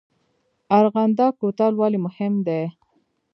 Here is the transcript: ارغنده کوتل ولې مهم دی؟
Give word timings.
ارغنده 0.77 1.25
کوتل 1.39 1.73
ولې 1.77 1.99
مهم 2.05 2.33
دی؟ 2.47 2.61